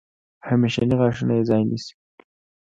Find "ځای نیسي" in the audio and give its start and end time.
1.49-1.93